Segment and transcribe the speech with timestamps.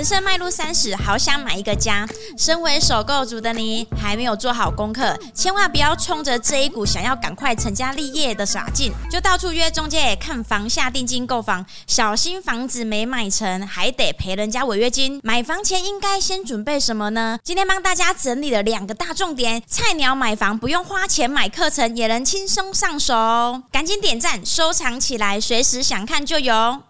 [0.00, 2.08] 人生迈入三十，好想买一个家。
[2.38, 15.20] 身为首购族的你，还没有做好功课，千万不要冲着这一股想要赶快成家立业的傻劲，就到处约中介看房下定金购房，小心房子没买成，还得赔人家违约金。
[15.22, 17.38] 买房前应该先准备什么呢？
[17.44, 23.14] 今天帮大家整理了两个大重点：菜鸟买房不用花钱买课程，也能轻松上手。
[23.70, 26.89] 赶紧点赞收藏起来，随时想看就有。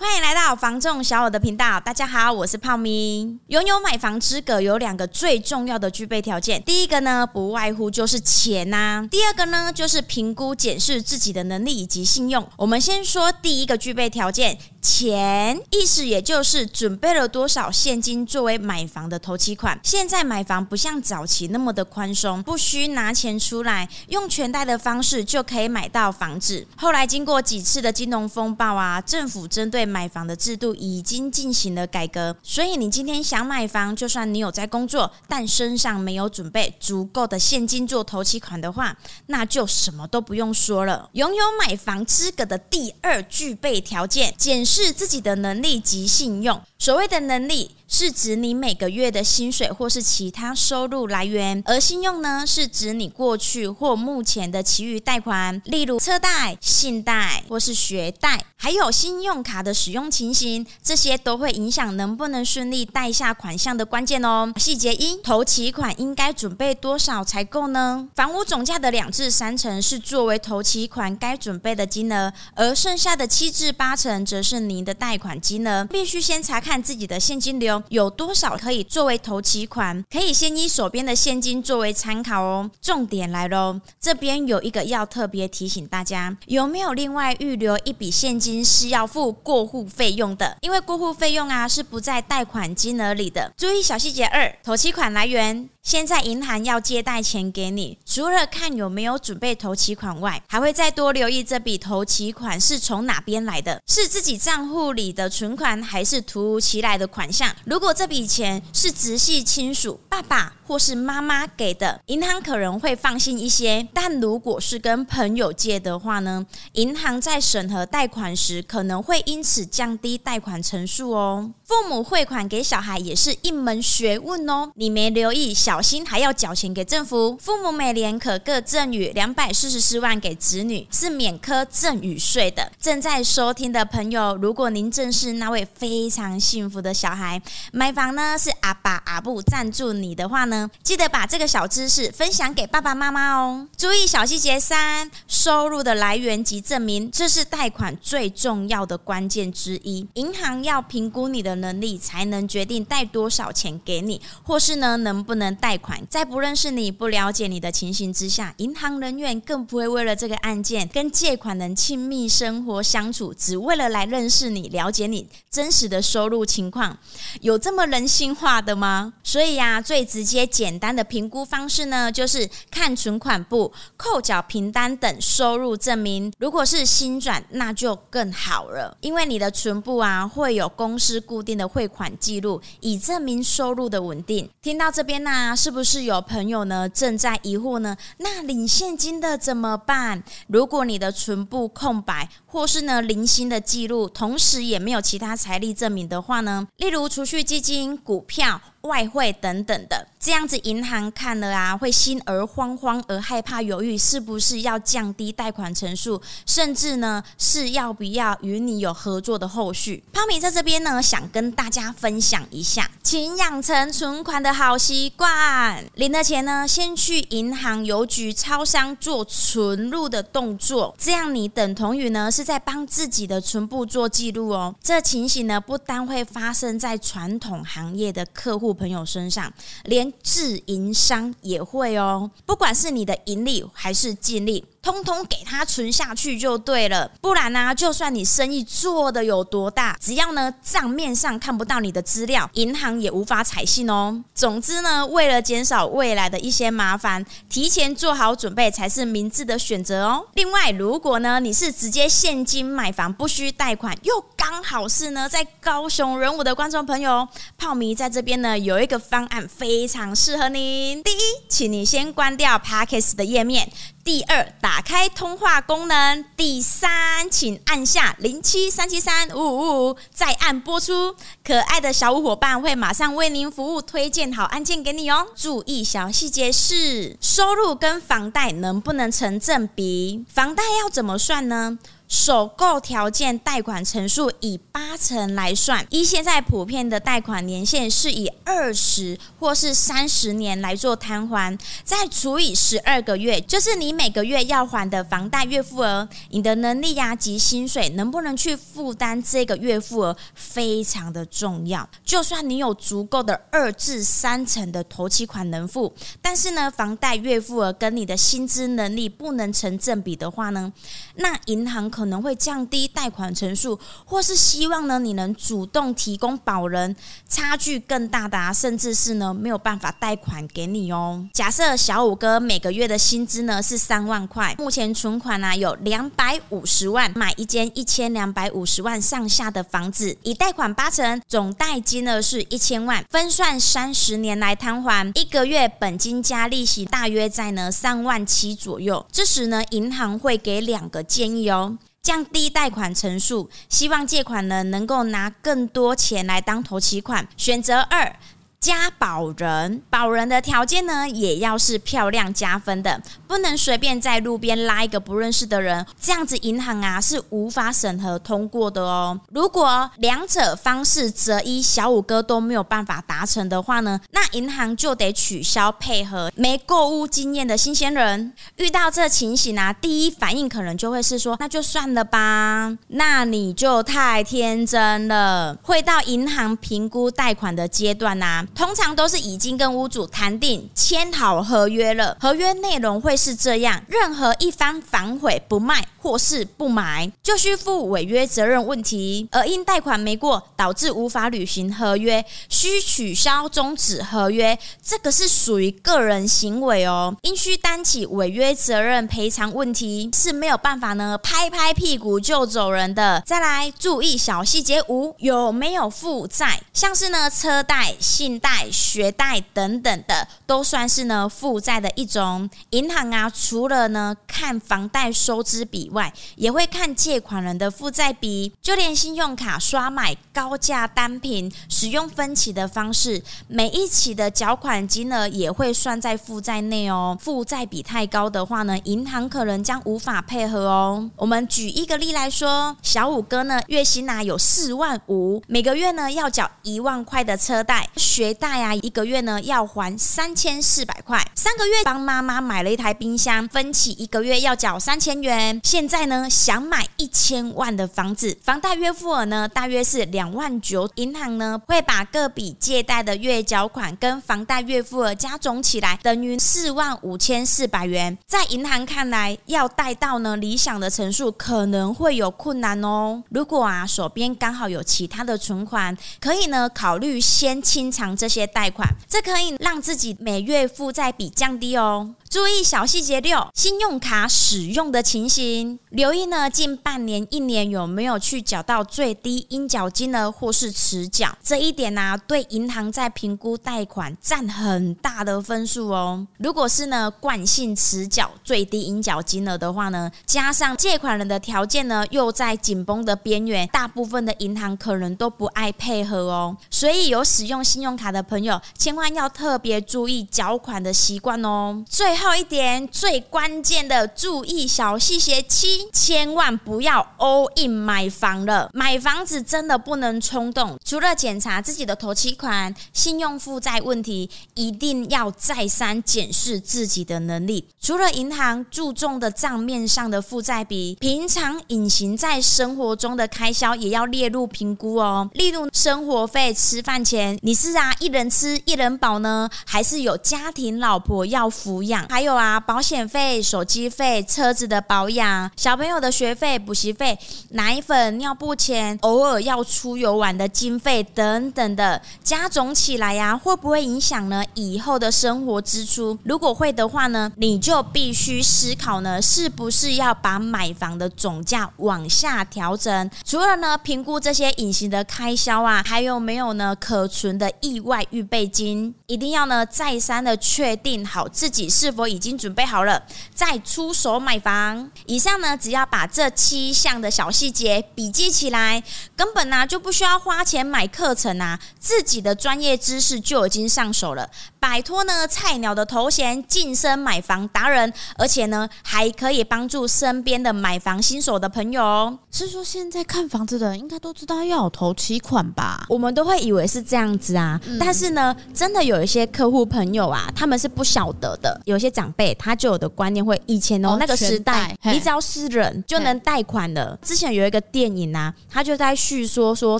[0.00, 3.36] 欢迎来到房仲小我的频道，大家好，我是泡咪。
[3.48, 12.48] 拥有买房资格有两个最重要的具备条件，第一个呢，不外乎就是钱呐、第二个呢，就是评估检视自己的能力以及信用。
[12.56, 14.56] 我们先说第一个具备条件。
[14.80, 19.78] 钱，意思也就是准备了多少现金作为买房的头期款。
[19.82, 26.64] 现在买房不像早期那么的宽松，不需拿钱出来，用全贷的方式就可以买到房子。
[26.76, 32.36] 后来经过几次的金融风暴啊，政府针对买房的制度已经进行了改革。
[32.42, 41.08] 所以你今天想买房，就算你有在工作，但身上没有准备足够的现金做头期款的话，那就什么都不用说了。
[41.12, 46.60] 拥有买房资格的第二具备条件，检视自己的能力及信用。
[46.78, 64.52] 所谓的能力，是指你每个月的薪水或是其他收入来源，而信用呢，是指你过去或目前的其余贷款，例如车贷、信贷或是学贷，还有信用卡的使用情形，这些都会影响能不能顺利贷下款项的关键哦。
[64.58, 68.06] 细节一，头期款应该准备多少才够呢？
[68.14, 75.86] 房屋总价的两至三成是作为头期款该准备的金额，而剩下的七至八成则是您的贷款金额。
[75.86, 77.77] 必须先查看自己的现金流。
[77.88, 80.04] 有多少可以作为头期款？
[80.10, 82.70] 可以先以手边的现金作为参考哦。
[82.80, 90.56] 重点来喽，这边有一个要特别提醒大家：有没有另外预留一笔现金是要付过户费用的？
[90.60, 93.52] 因为过户费用啊是不在贷款金额里的。
[93.56, 95.68] 注意小细节二：头期款来源。
[95.88, 107.50] 现在银行要借贷钱给你，除了看有没有准备头期款外，还会再多留意这笔头期款是从哪边来的，是自己账户里的存款，还是突如其来的款项。
[107.64, 110.52] 如果这笔钱是直系亲属，爸爸。
[110.68, 113.88] 或是妈妈给的，银行可能会放心一些。
[113.94, 121.50] 但如果是跟朋友借的话呢，银行在审核贷款时，可能会因此降低贷款成数哦。
[121.64, 127.36] 父母汇款给小孩也是一门学问哦，你没留意，小心还要缴钱给政府。
[127.36, 132.70] 父母每年可各赠与两百四十四万给子女，是免科赠与税的。
[132.80, 137.40] 正在收听的朋友，如果您正是那位非常幸福的小孩，
[137.72, 143.66] 买房呢是阿爸阿布赞助你的话呢，记得把这个小知识分享给爸爸妈妈哦。
[143.76, 150.06] 注意小细节三：收入的来源及证明，这是贷款最重要的关键之一。
[150.14, 156.00] 银行要评估你的能力，才能决定贷多少钱给你，或是呢能不能贷贷款。
[156.08, 166.96] 在不认识你、不了解你的情形之下，银行人员更不会为了这个案件跟借款人亲密生活相处，只为了来认识你、了解你真实的收入情况。
[167.42, 169.12] 有这么人性化的吗？
[169.22, 170.38] 所以呀、最直接。
[170.46, 176.32] 简单的评估方式呢，就是看存款簿、扣缴凭单等收入证明。
[176.38, 184.48] 如果是新转，那就更好了，因为你的存簿啊会有公司固定的汇款记录，以证明收入的稳定。
[184.62, 187.96] 听到这边呢、那是不是有朋友呢正在疑惑呢？
[188.18, 190.22] 那领现金的怎么办？
[190.48, 198.60] 如果你的存部空白，或是呢零星的记录，同时也没有其他财力证明的话呢，例如储蓄基金、股票。
[198.82, 210.02] 外汇等等的，这样子银行看了啊，会心而慌慌而害怕，犹豫是不是要降低贷款成数，甚至呢是要不要与你有合作的后续。
[210.12, 215.84] 泡米在这边呢，想跟大家分享一下，请养成存款的好习惯。
[215.94, 224.74] 领了钱呢，先去银行、邮局、超商做存入的动作，这样你等同于呢是在帮自己的存部做记录哦。
[224.80, 228.67] 这情形呢，不单会发生在传统行业的客户。
[228.72, 229.52] 朋友身上，
[229.84, 232.30] 连自营商也会哦。
[232.46, 234.64] 不管是你的盈利还是净利。
[234.82, 244.22] 通通给他存下去就对了，不然呢、就算你生意做得有多大，只要呢账面上看不到你的资料，银行也无法采信哦。
[244.34, 250.26] 总之呢，为了减少未来的一些麻烦，提前做好准备才是明智的选择哦。
[250.34, 257.26] 另外，如果呢你是直接现金买房，不需贷款，又刚好是呢在高雄人武的观众朋友，
[257.56, 261.02] 泡米在这边呢有一个方案非常适合您。
[261.02, 263.70] 第一，请你先关掉 Podcast 的页面。
[264.08, 266.24] 第二，打开通话功能。
[266.34, 271.14] 第三，请按下零七三七三五五五，再按播出。
[271.44, 275.26] 可爱的小五伙伴会马上为您服务，推荐好案件给你哦。
[275.36, 280.24] 注意小细节是：收入跟房贷能不能成正比？
[280.32, 281.78] 房贷要怎么算呢？
[282.08, 296.08] 首购条件贷款成数以八成来算，依现在普遍的贷款年限是以二十或是三十年来做摊还，再除以十二个月，就是你每个月要还的房贷月付额。
[296.30, 301.86] 你的能力呀及薪水能不能去负担这个月付额，非常的重要。
[302.02, 310.72] 就算你有足够的二至三成的头期款能付，但是呢，房贷月付额跟你的薪资能力不能成正比的话呢，
[311.16, 311.90] 那银行。
[311.98, 316.94] 可能会降低贷款成数，或是希望呢你能主动提供保人，
[317.28, 321.26] 差距更大的啊，甚至是呢没有办法贷款给你哦。
[321.32, 339.04] 假设小五哥每个月的薪资呢是三万块，目前存款呢有两百五十万，买一间一千两百五十万上下的房子，以贷款八成，总贷金额是一千万，分算三十年来摊还，一个月本金加利息大约在呢三万七左右。
[339.10, 341.76] 这时呢银行会给两个建议哦。
[342.02, 347.28] 降低贷款成数，希望借款人能够拿更多钱来当头期款。
[347.36, 348.16] 选择二。
[348.60, 359.18] 加保人，保人的条件呢，也要是漂亮加分的，不能随便在路边拉一个不认识的人，这样子银行啊是无法审核通过的哦。
[359.30, 366.30] 如果两者方式择一，小五哥都没有办法达成的话呢，那银行就得取消配合。
[366.34, 375.56] 没购物经验的新鲜人遇到这情形啊，第一反应可能就会是说，那就算了吧，那你就太天真了。
[375.62, 378.44] 会到银行评估贷款的阶段啊。
[378.54, 403.22] 通常都是已经跟屋主谈定、签好合约了，合约内容会是这样：任何一方反悔不卖或是不买，就需负违约责任问题；而因贷款没过导致无法履行合约，需取消终止合约，这个是属于个人行为哦，应需担起违约责任赔偿问题，是没有办法呢拍拍屁股就走人的。
[403.26, 406.60] 再来注意小细节五：有没有负债？
[406.72, 408.37] 像是呢车贷、信。
[408.38, 412.48] 贷、学贷等等的，都算是呢负债的一种。
[412.70, 418.52] 银行啊，除了呢看房贷收支比外，也会看借款人的负债比。
[418.62, 427.16] 就连信用卡刷买高价单品，使用分期的方式，每一期的缴款金额也会算在负债内哦。
[427.20, 431.10] 负债比太高的话呢，银行可能将无法配合哦。
[431.16, 438.27] 我们举一个例来说，小五哥呢月薪啊有四万五，每个月呢要缴一万块的车贷学。
[438.34, 445.60] 大呀，一个月呢要还三千四百块，三个月帮妈妈买了一台冰箱，分期一个月要缴三千元。
[445.64, 458.18] 现在呢想买一千万的房子，房贷月付额呢大约是两万九，银行呢会把各笔借贷的月缴款跟房贷月付额加总起来，等于四万五千四百元。
[458.26, 463.22] 在银行看来，要贷到呢理想的成数可能会有困难哦。
[463.30, 468.08] 如果啊手边刚好有其他的存款，可以呢考虑先清偿。
[468.18, 472.16] 这些贷款，这可以让自己每月负债比降低哦。
[472.28, 486.26] 注意小细节六，信用卡使用的情形，留意呢近半年、一年有没有去缴到最低应缴金额或是迟缴，这一点呢、对银行在评估贷款占很大的分数哦。
[486.36, 496.54] 如果是呢惯性迟缴最低应缴金额的话呢，加上借款人的条件呢又在紧绷的边缘，大部分的银行可能都不爱配合哦。
[496.68, 501.84] 所以有使用信用卡的朋友，千万要特别注意缴款的习惯哦。
[501.88, 508.70] 最后一点最关键的注意小细节七，千万不要 all in 买房了。
[508.72, 517.68] 买房子真的不能冲动，除了检查自己的头期款、信用负债问题，一定要再三检视自己的能力。
[517.80, 525.28] 除了银行注重的账面上的负债比，平常隐形在生活中的开销也要列入评估哦。
[525.34, 532.06] 例如生活费、吃饭钱，你是啊一人吃一人饱呢，还是有家庭老婆要抚养？
[532.08, 537.18] 还有啊，保险费、手机费、车子的保养、小朋友的学费、补习费、
[537.50, 544.44] 奶粉、尿布钱、偶尔要出游玩的经费等等的，加总起来呀、啊，会不会影响呢？
[544.54, 546.16] 以后的生活支出？
[546.22, 553.10] 如果会的话呢，你就必须思考呢，是不是要把买房的总价往下调整？
[553.24, 563.02] 除了呢，评估这些隐形的开销啊，还有没有呢可存的意外预备金，一定要呢再三的确定好自己是否已经准备好了，
[563.34, 564.88] 再出手买房。
[565.06, 568.80] 以上呢，只要把这七项的小细节笔记起来，
[569.16, 574.30] 根本呢、啊、就不需要花钱买课程啊，自己的专业知识就已经上手了，
[574.60, 582.18] 摆脱呢菜鸟的头衔，晋升买房达人，而且呢还可以帮助身边的买房新手的朋友。
[582.30, 585.86] 是说现在看房子的人应该都知道要有头期款吧？
[585.88, 591.60] 我们都会以为是这样子啊，嗯、但是呢，真的有一些客户朋友啊，他们是不晓得的。
[591.64, 596.98] 有些长辈他就有的观念会，以前哦，哦那个时代，你只要是人就能贷款的。
[597.02, 599.78] 之前有一个电影啊，他就在叙说说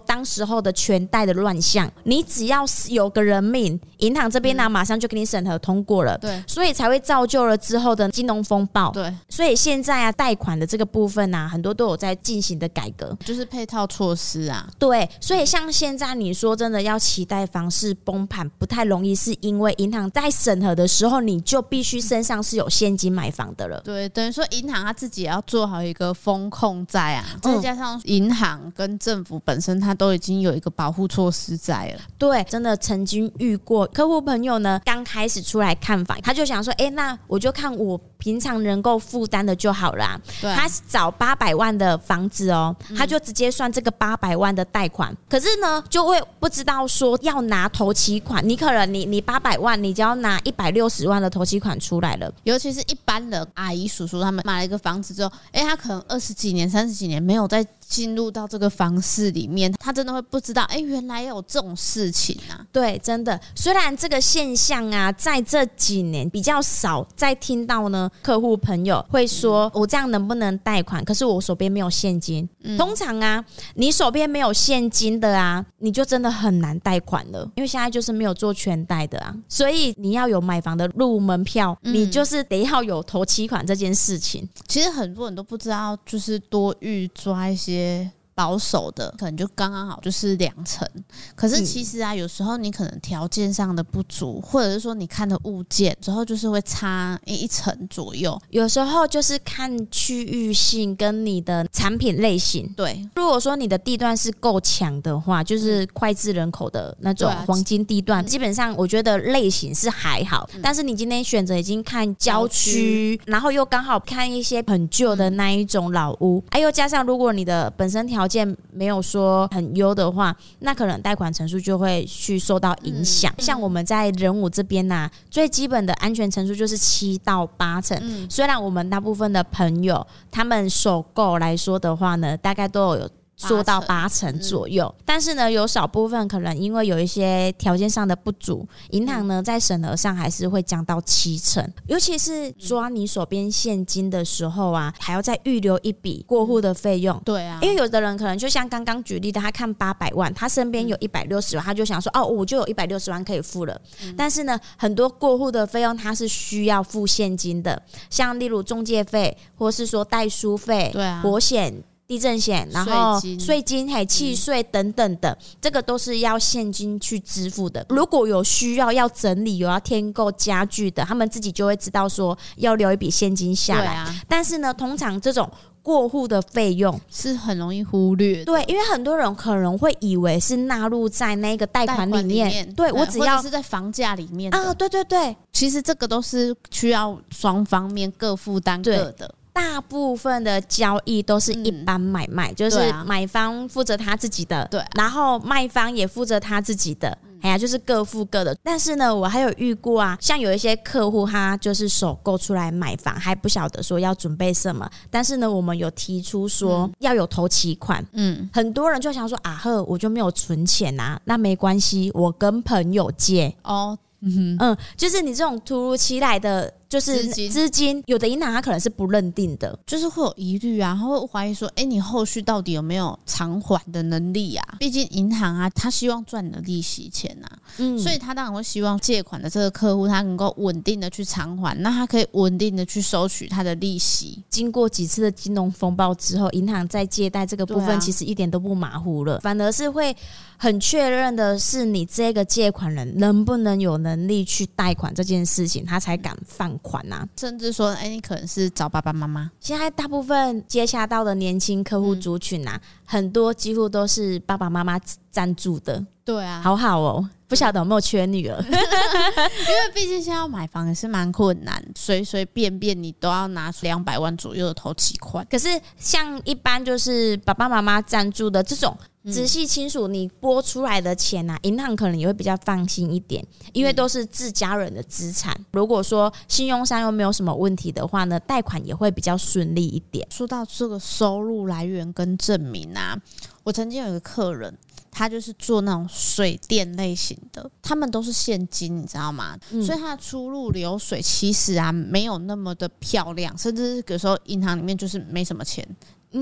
[0.00, 8.90] 当时候的全贷的乱象，你只要是有个人命，银行这边呢、啊、马上就给你审核通过了，对，所以才会造就了之后的金融风暴。
[8.92, 14.68] 对，所以现在啊，贷款的这个部分啊，很多都有在进行的改革，就是配套措施啊。
[14.78, 23.80] 对，所以像现在你说真的要期待房市崩盘不太容易，是因为银行在审核的时候，你就必须身上是有现金买房的了。
[23.84, 32.00] 对，等于说银行他自己也要做好一个风控在啊，再加上银行跟政府本身，它都已经有一个保护措施在了。
[32.16, 52.28] 对，真的曾经遇过客户朋友呢，刚开始出来看房，他就想说，哎，那我就看我平常能够负担的就好了他找八百万的房子哦，他就直接算这个八百万的贷款，可是呢，就会不知道说要拿头期款，你可能你你八百万，你就要拿一百六十万的头期款出来了。
[52.42, 62.66] 尤其是一般的阿姨叔叔，他们买了一个房子之后，哎，他可能二十几年、三十几年没有再进入到这个房市里面，他真的会不知道，哎，原来有这种事情啊。
[62.72, 71.04] 对，真的，虽然这个现象啊，在这几年比较少再听到呢，客户朋友会说，我这样能不能贷款？
[71.04, 72.48] 可是我手边没有现金。
[72.64, 73.44] 嗯、通常啊，
[73.74, 84.48] 你手边没有现金的啊，你就真的很难贷款了，因为现在就是没有做全贷的啊，所以你要有买房的入门票，嗯、你就是得要有头期款这件事情。
[84.68, 88.08] 其实很多人都不知道，就是多预抓一些。
[88.38, 90.88] 保守的可能就刚刚好，就是两层。
[91.34, 98.40] 可是其实啊，有时候你可能条件上的不足，或者是说你看的物件之后就是会差一层左右。
[98.50, 102.72] 有时候就是看区域性跟你的产品类型。
[102.76, 110.48] 对，如果说你的地段是够强的话，就是脍炙人口的那种黄金地段，基本上我觉得类型是还好。
[110.62, 123.32] 但是你今天选择已经看郊区，然后又刚好看一些很旧的那一种老屋，哎，又加上如果你的本身条件没有说很优的话，那可能贷款成数就会去受到影响。
[123.38, 127.98] 嗯、像我们在人武这边呐、啊，最基本的安全成数就是七到八成。
[128.02, 133.10] 嗯、虽然我们大部分的朋友他们首购来说的话呢，大概都有。
[133.38, 141.64] 做到八成左右，嗯、但是呢，有少部分可能因为有一些条件上的不足，银行呢在审核上还是会降到七成。
[141.86, 147.16] 尤其是抓你手边现金的时候啊，还要再预留一笔过户的费用。
[147.24, 153.80] 对啊，因为有的人可能就像刚刚举例的，他看八百万，他身边有一百六十万，他就想说哦，我就有一百六十万可以付了。
[154.02, 157.80] 嗯、但是呢，很多过户的费用他是需要付现金的，
[158.10, 161.84] 像例如中介费，或是说代书费，对啊，保险。
[162.08, 167.84] 地震险，然后税金、还有契税等等的，嗯、这个都是要现金去支付的。
[167.90, 173.92] 如果有需要要整理、有要添购家具的，他们自己就会知道说要留一笔现金下来。
[173.92, 175.50] 啊、但是呢，通常这种
[175.82, 178.42] 过户的费用是很容易忽略。
[178.42, 182.48] 对，因为很多人可能会以为是纳入在那个贷款里面。
[182.48, 189.34] 里面，对我只要是在房价里面啊，对对对，其实这个都是需要双方面各负担各的。
[189.58, 197.08] 大部分的交易都是一般买卖，嗯、就是买方负责他自己的，对、啊，然后卖方也负责他自己的，
[197.42, 198.56] 哎呀、嗯，就是各付各的。
[198.62, 213.52] 但是呢，我还有遇过啊，像有一些客户他就是首购出来买房，还不晓得说要准备什么，但是呢，我们有提出说要有头期款，嗯，很多人就想说啊呵，我就没有存钱啊，那没关系，我跟朋友借。
[213.64, 213.98] 哦。
[214.20, 224.76] 嗯嗯，就是你这种突如其来的，就是资金，有的银行它可能是不认定的，就是会有疑虑啊，会怀疑说，哎，你后续到底有没有偿还的能力啊？
[224.78, 234.42] 毕竟银行啊，他希望赚你的利息钱呐，嗯，所以他当然会希望借款的这个客户他能够稳定的去偿还，那他可以稳定的去收取他的利息。
[234.48, 240.16] 经过几次的金融风暴之后，银行在借贷这个部分其实一点都不马虎了，反而是会。
[240.58, 247.28] 很确认的是，你这个借款人能不能有能力去贷款这件事情，他才敢放款呐、啊。
[247.38, 249.50] 甚至说，哎，你可能是找爸爸妈妈。
[249.60, 255.00] 现在大部分接洽到的年轻客户族群呐、啊，嗯、很多几乎都是爸爸妈妈
[255.30, 256.04] 赞助的。
[256.28, 257.26] 对啊，好好哦。
[257.46, 265.46] 不晓得有没有缺女儿， 因为毕竟现在要买房也是蛮困难，随随便便你都要拿出两百万左右的头期款。
[265.50, 268.94] 可是像一般就是爸爸妈妈赞助的这种
[269.24, 273.42] 直系亲属，你拨出来的钱啊，银行可能也会比较放心一点，
[273.72, 275.58] 因为都是自家人的资产。
[275.72, 280.28] 如果说信用上又没有什么问题的话呢，贷款也会比较顺利一点。
[280.30, 283.16] 说到这个收入来源跟证明啊，
[283.62, 284.76] 我曾经有一个客人。
[285.18, 289.58] 他就是做那种水电类型的，他们都是现金，你知道吗？
[289.72, 295.84] 嗯、所以他的出入流水其实啊没有那么的漂亮，甚至是有时候银行里面就是没什么钱。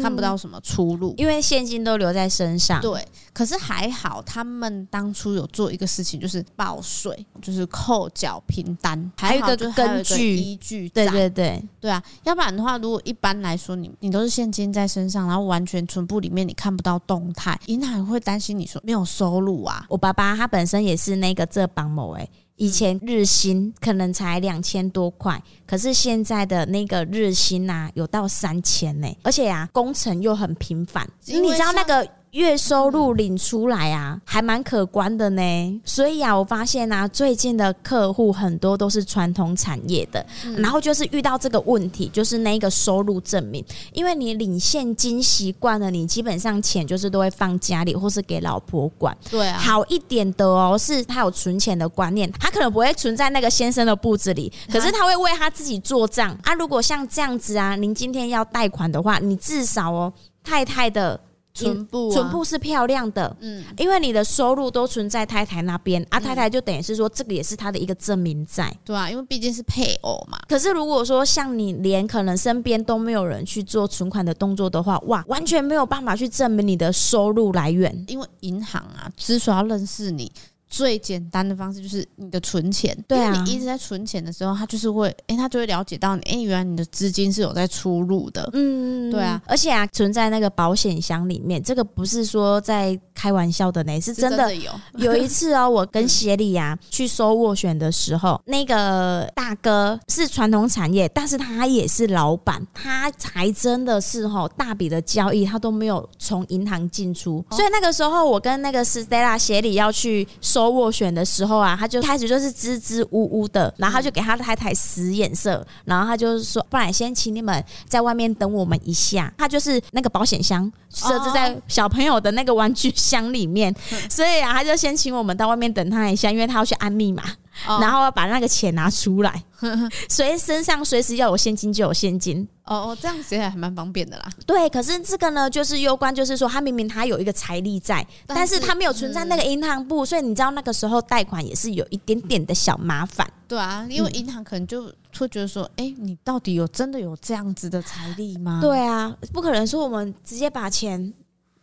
[0.00, 2.80] 看不到什么出路，因为现金都留在身上。
[2.80, 10.88] 对，可是还好，他们当初有做一个事情，就是报税，就是扣缴凭单，还有一个根据依据。
[10.88, 19.86] 对对对对啊，要不然的话，如果一般来说你你都是现金在身上，然后完全存部里面你看不到动态，银行会担心你说没有收入啊。
[19.88, 22.28] 我爸爸他本身也是那个浙帮某哎。
[22.56, 32.06] 以前日薪可能才两千多块，可是现在的那个日薪呐，有到三千呢，而且啊，工程又很频繁，你知道那个。
[32.36, 35.80] 月收入领出来啊，还蛮可观的呢。
[35.84, 40.24] 所以啊，我发现啊，最近的客户很多都是传统产业的，
[40.58, 49.16] 然后就是遇到这个问题，就是那个收入证明，因为你领现金习惯了，你基本上钱就是都会放家里或是给老婆管。
[49.30, 56.52] 对啊，好一点的哦，是他有存钱的观念，他可能不会存在那个先生的簿子里，可是他会为他自己做账啊。
[56.54, 60.12] 如果像这样子啊，您今天要贷款的话，你至少哦，
[60.44, 61.18] 太太的。
[61.56, 70.38] 存部是漂亮的，嗯，因为你的收入都存在太太那边，啊，太太就等于是说这个也是他的一个证明在，对啊，因为毕竟是配偶嘛。
[70.48, 80.30] 可是如果说像你连可能身边都没有人去做存款的动作的话，哇，完全没有办法去证明你的收入来源，因为银行啊，之所以要认识你。
[80.76, 94.70] 最简单的方式就是你的存钱，对啊，你一直在存钱的时候，他就是会，哎、欸，他就会了解到你，哎、欸，原来你的资金是有在出入的，嗯，对啊，而且啊，存在那个保险箱里面，这个不是说在开玩笑的呢，是真的，有。
[95.00, 110.26] 有一次哦，我跟协理啊去收斡旋的时候，那个大哥是传统产业，但是他也是老板，他才真的是吼大笔的交易，他都没有从银行进出，所以那个时候我跟那个 Stella 协理要去。
[110.40, 119.32] 收斡旋的时候啊，他就开始就是支支吾吾的，然后他就给他太太使眼色，然后他就是说，不然先请你们在外面等我们一下。
[119.38, 123.74] 他就是那个保险箱设置在小朋友的那个玩具箱里面，
[124.10, 127.22] 所以啊，他就先请我们到外面等他一下，因为他要去按密码。
[127.64, 129.42] 然后要把那个钱拿出来，
[130.08, 132.46] 随身上随时要有现金就有现金。
[132.64, 134.28] 哦哦，这样子还蛮方便的啦。
[134.44, 143.24] 对，可是这个呢，就是攸关，就是说他明明他有一个财力在，但是他没有存在那个银行部，所以你知道那个时候贷款也是有一点点的小麻烦。
[143.46, 148.58] 对啊，因为银行可能就会觉得说，哎，你到底有真的有这样子的财力吗？
[148.60, 151.14] 对啊，不可能说我们直接把钱。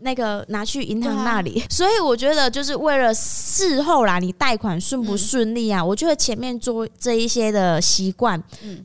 [0.03, 5.83] 那个拿去银行那里，所以我觉得就是为了事后啦，你贷款顺不顺利啊？
[5.83, 8.41] 我觉得前面做这一些的习惯，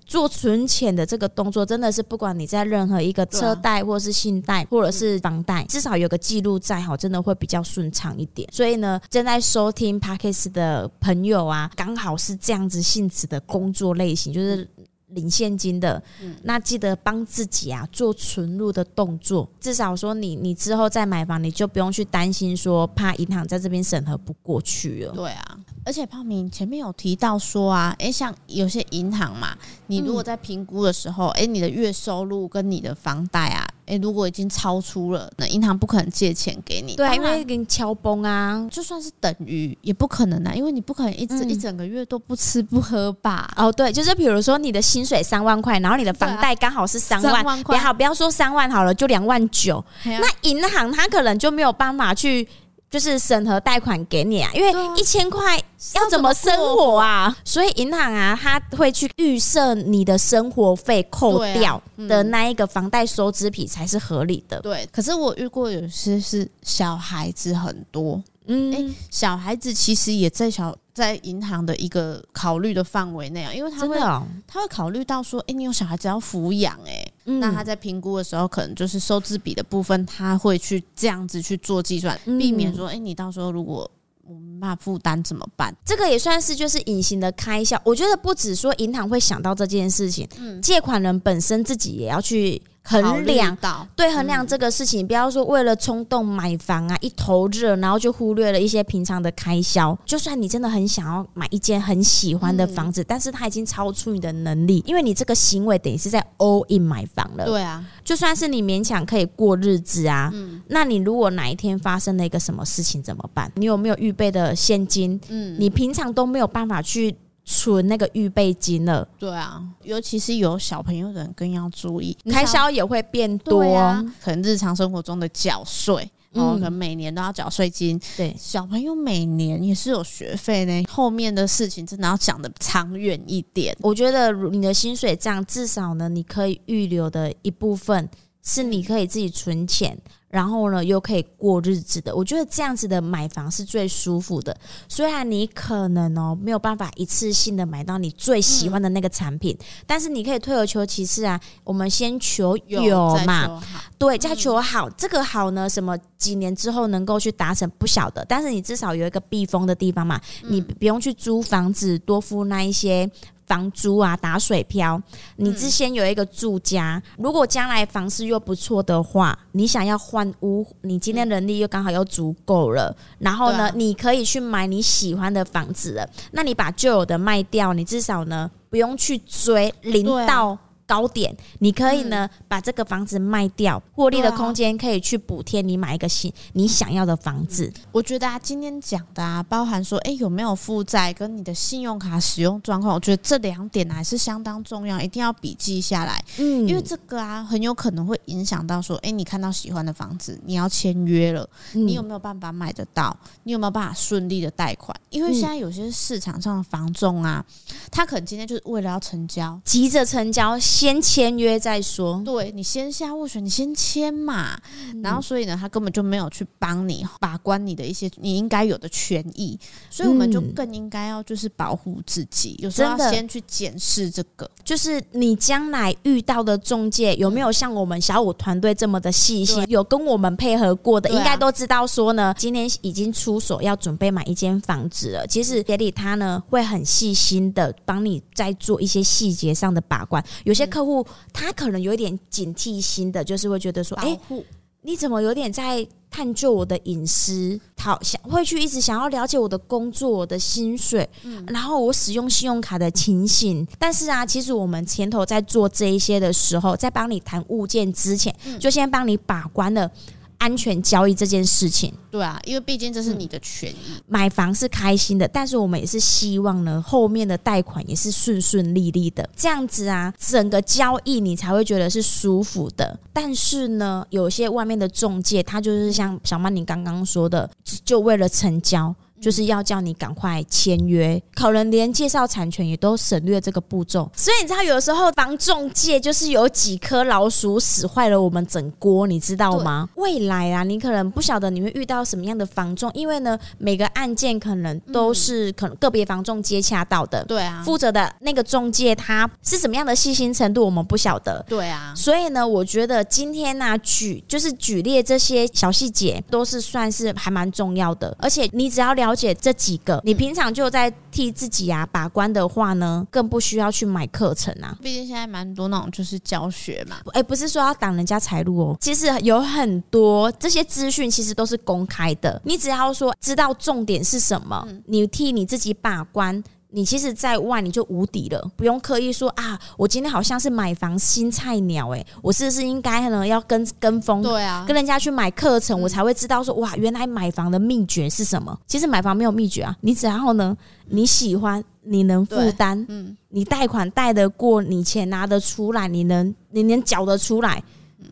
[0.07, 8.49] 做存钱的这个动作，真的是不管你在任何一个车贷或是信贷或者是房贷，至少有个记录在好，真的会比较顺畅一点。
[8.53, 14.67] 所以呢，正在收听 Podcast 的朋友啊，刚好是这样子性质的工作类型，就是。
[15.09, 16.03] 领现金的，
[16.43, 25.13] 那记得帮自己啊做存入的动作，至少说你你之后再买房，你就不用去担心说怕银行在这边审核不过去了。
[25.13, 33.67] 对啊，而且泡明前面有提到说啊，诶，像有些银行嘛，你如果在评估的时候，诶，你的月收入跟你的房贷啊。
[33.89, 36.95] 哎，如果已经超出了，那银行不可能借钱给你。
[36.95, 43.51] 对，因为给你敲崩啊，就算是等于也不可能啊，因为你不可能一直、嗯、一整个月都不吃不喝吧？
[43.57, 52.47] 哦，对，就是比如说你的薪水三万块，然后你的房贷刚好是三万，也好，不要说三万好了，就两万九，那银行它可能就没有办法去。
[52.91, 55.59] 就是审核贷款给你啊，因为一千块
[55.95, 57.37] 要怎么生活啊？
[57.45, 64.61] 所以银行啊，他会去预设你的生活费扣掉的那一个房贷收支比才是合理的。
[64.61, 68.23] 对，可是我遇过有些是小孩子很多。
[68.51, 73.99] 嗯，哎，小孩子其实也在小在银行的一个考虑的范围内啊，因为他会
[74.47, 77.07] 他会考虑到说，哎，你有小孩子要抚养，哎，
[77.41, 83.91] 那他在评估的时候，可能就是收支比的部分，他会去这样子去做计算，避免说，哎，你到时候如果
[84.25, 85.75] 我们怕负担怎么办？
[85.85, 87.81] 这个也算是就是隐形的开销。
[87.85, 90.29] 我觉得不止说银行会想到这件事情，
[90.63, 92.61] 借款人本身自己也要去。
[92.89, 99.97] 衡量到对衡量这个事情，嗯、不要说为了冲动买房啊，一头热，然后就忽略了一些平常的开销。
[100.07, 107.45] 就算你真的很想要买一间很喜欢的房子，嗯、但是它已经超出你的能力，因为你这个行为等于是在 all in 买房了。
[107.45, 113.53] 对啊，就算是你勉强可以过日子啊，嗯、那你如果哪一天发生了一个什么事情怎么办？
[113.57, 115.21] 你有没有预备的现金？
[115.29, 117.15] 嗯，你平常都没有办法去。
[117.51, 133.75] 存那个预备金了，对啊，尤其是有小朋友的人更要注意，开销也会变多，啊、可能日常生活中的缴税，哦，可能每年都要缴税金，对，小朋友每年也是有学费呢，后面的事情真的要想的长远一点。
[133.81, 138.07] 我觉得你的薪水这样，至少呢，你可以预留的一部分
[138.49, 139.97] 是你可以自己存钱。
[140.31, 144.55] 然后呢，又可以过日子的，我觉得这样子的买房是最舒服的。
[144.87, 153.61] 虽然你可能哦没有办法一次性的买到你最喜欢的那个产品，嗯、但是你可以退而求其次啊，我们先求有嘛，有
[153.97, 154.87] 对，再求好。
[154.87, 163.11] 嗯、这个好呢，什么几年之后能够去达成不晓得，但是你至少有一个避风的地方嘛，嗯、你不用去租房子多付那一些。
[163.49, 165.03] 房租啊，打水漂，
[165.37, 176.09] 你之前有一个住家，嗯、如果将来房市又不错的话，你想要换屋，你今天能力又刚好又足够了，然后呢，啊、你可以去买你喜欢的房子了。
[176.33, 180.57] 那你把旧有的卖掉，你至少呢不用去追零到。
[180.89, 187.71] 高点，你可以呢、嗯、把这个房子卖掉，获利的空间可以去补贴你买一个新你想要的房子。
[187.93, 196.25] 我觉得啊，今天讲的啊，包含说，哎、欸，有没有负债跟你的信用卡使用状况，我觉得这两点还是相当重要，一定要笔记下来。
[196.39, 203.15] 嗯，因为这个啊，很有可能会影响到说，哎、欸，你看到喜欢的房子，你要签约了，你有没有办法买得到？
[203.43, 204.99] 你有没有办法顺利的贷款？
[205.11, 207.45] 因为现在有些市场上的房仲啊，
[207.91, 210.59] 他可能今天就是为了要成交，急着成交。
[210.79, 214.57] 先签约再说，对，你先下斡旋，你先签嘛。
[214.93, 219.59] 嗯、然后所以呢，他根本就没有去帮你把关你的一些你应该有的权益，
[219.91, 235.27] 所以我们就更应该要就是保护自己，嗯、有时候要先去检视这个，就是你将来遇到的中介有没有像我们小五团队这么的细心，有跟我们配合过的，应该都知道说呢，今天已经出手要准备买一间房子了。
[235.27, 240.68] 其实杰里他呢会很细心的帮你再做一些细节上的把关，有些。
[240.69, 244.45] 客户他可能有一点警惕心的，就是会觉得说：“哎、欸，
[244.83, 247.59] 你怎么有点在探究我的隐私？
[247.77, 253.67] 好想会去一直想要了解我的工作、我的薪水，嗯、然后我使用信用卡的情形。
[253.79, 259.91] 但是啊，其实我们前头在做这一些的时候，在帮你谈物件之前，嗯、就先帮你把关了。”
[260.39, 263.75] 安全交易这件事情，对啊，因为毕竟这是你的权益。
[263.97, 272.99] 嗯，买房是开心的，但是我们也是希望呢，后面的贷款也是顺顺利利的，这样子啊，整个交易你才会觉得是舒服的。
[273.13, 277.51] 但是呢，有些外面的中介，他就是像小曼你刚刚说的，
[277.85, 278.95] 就为了成交。
[279.21, 284.09] 就是要叫你赶快签约，可能连介绍产权也都省略这个步骤。
[284.15, 289.89] 所以你知道，有的时候房中介就是有几颗老鼠屎坏了我们整锅，你知道吗？
[289.97, 301.93] 未来啊，你可能不晓得你会遇到什么样的房仲，因为呢，每个案件可能都是可能个别房仲接洽到的，对啊，负责的那个中介他是什么样的细心程度，我们不晓得，对啊。
[301.97, 309.08] 所以呢，我觉得今天呢、啊，举就是举例这些小细节，都是算是还蛮重要的，而且你只要了。
[309.09, 314.77] 了解这几个，你平常就在替自己啊把关的话呢，更不需要去买课程啊。
[314.83, 318.77] 毕竟现在蛮多那种就是教学嘛，哎，不是说要挡人家财路哦。
[318.81, 326.45] 其实有很多这些资讯其实都是公开的，你只要说知道重点是什么，你替你自己把关。
[326.71, 334.21] 你其实在外你就无敌了，不用刻意说啊，我今天好像是买房新菜鸟诶、欸，我是不是应该呢要跟跟风？
[334.23, 338.59] 对啊，跟人家去买课程，我才会知道说哇，原来买房的秘诀是什么？
[338.67, 340.57] 其实买房没有秘诀啊，你只要呢
[340.91, 347.63] 你喜欢，你能负担，嗯，你贷款贷得过，你钱拿得出来，你能你能缴得出来。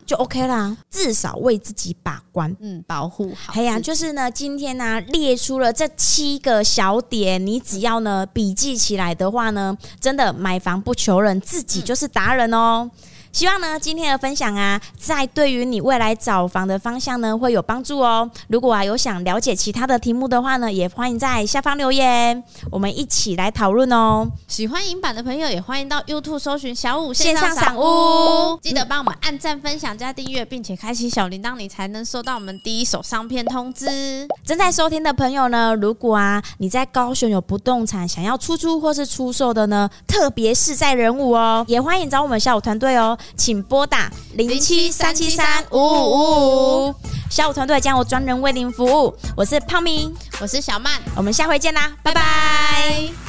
[0.05, 3.53] 就 OK 啦，至少为自己把关，嗯，保护好。
[3.53, 12.89] 哎呀，就是呢，今天呢、啊、列出了这七个小点，你只要呢笔记起来的话呢，真的买房不求人，自己就是达人哦。
[12.93, 12.99] 嗯
[13.31, 18.29] 希望呢，今天的分享啊，在对于你未来找房的方向呢，会有帮助哦。
[18.47, 24.27] 如果啊有想了解其他的题目的话呢，也欢迎在下方留言，我们一起来讨论哦。
[24.47, 34.27] 喜欢影版的朋友，也欢迎到 YouTube 搜寻小五线上赏屋，记得帮我们按赞、分享、加订阅，并且开启小铃铛，你才能收到我们第一手商片通知。
[34.45, 43.16] 正在收听的朋友呢，如果啊你在高雄有不动产想要出租或是出售的呢，特别是在人武哦，也欢迎找我们小五团队哦。
[43.17, 46.95] 说，请拨打零七三七三五五五五。
[47.29, 49.15] 小五团队将有专人为您服务。
[49.35, 53.26] 我是胖明，我是小曼，我们下回见啦，拜拜。